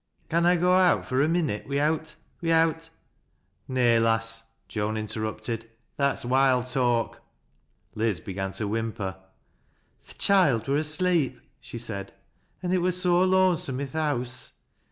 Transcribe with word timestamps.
Canna 0.29 0.49
I 0.49 0.55
g( 0.57 0.63
out 0.63 1.05
fur 1.05 1.21
a 1.21 1.27
minnit 1.27 1.67
wi'out— 1.67 2.15
wi'out 2.41 2.89
—""Nay, 3.77 3.99
lass," 3.99 4.45
Joan 4.67 4.97
interrupted, 4.97 5.69
"that's 5.95 6.25
wild 6.25 6.65
talk." 6.65 7.21
Liz 7.93 8.19
began 8.19 8.51
to 8.53 8.67
whimper." 8.67 9.15
Th' 10.03 10.17
choild 10.17 10.67
wur 10.67 10.77
asleep," 10.77 11.39
she 11.59 11.77
said," 11.77 12.13
an' 12.63 12.71
it 12.73 12.81
wur 12.81 12.89
so 12.89 13.23
lone 13.23 13.57
some 13.57 13.79
i' 13.79 13.85
th' 13.85 13.91
house. 13.93 14.53